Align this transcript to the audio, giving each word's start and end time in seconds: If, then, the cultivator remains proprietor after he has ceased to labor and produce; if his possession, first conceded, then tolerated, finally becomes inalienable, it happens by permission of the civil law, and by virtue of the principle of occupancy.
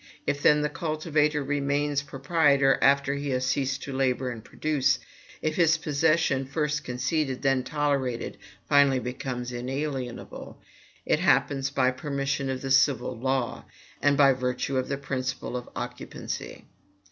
If, 0.25 0.41
then, 0.41 0.61
the 0.63 0.69
cultivator 0.69 1.43
remains 1.43 2.01
proprietor 2.01 2.79
after 2.81 3.13
he 3.13 3.29
has 3.29 3.45
ceased 3.45 3.83
to 3.83 3.93
labor 3.93 4.31
and 4.31 4.43
produce; 4.43 4.97
if 5.43 5.57
his 5.57 5.77
possession, 5.77 6.43
first 6.45 6.83
conceded, 6.83 7.43
then 7.43 7.61
tolerated, 7.63 8.39
finally 8.67 8.97
becomes 8.97 9.51
inalienable, 9.51 10.59
it 11.05 11.19
happens 11.19 11.69
by 11.69 11.91
permission 11.91 12.49
of 12.49 12.63
the 12.63 12.71
civil 12.71 13.15
law, 13.15 13.65
and 14.01 14.17
by 14.17 14.33
virtue 14.33 14.75
of 14.77 14.87
the 14.87 14.97
principle 14.97 15.55
of 15.55 15.69
occupancy. 15.75 16.65